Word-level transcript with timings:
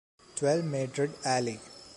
Twelve 0.35 0.63
Madrid 0.65 1.13
Alley. 1.23 1.59